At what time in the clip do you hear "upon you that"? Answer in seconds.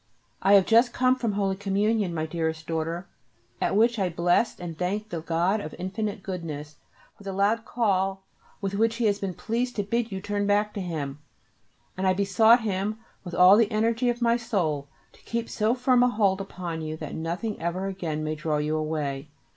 16.41-17.13